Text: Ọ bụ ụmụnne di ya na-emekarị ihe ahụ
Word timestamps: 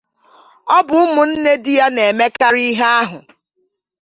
Ọ 0.75 0.77
bụ 0.87 0.95
ụmụnne 1.05 1.51
di 1.63 1.71
ya 1.79 1.87
na-emekarị 1.95 2.63
ihe 2.71 2.87
ahụ 3.01 3.17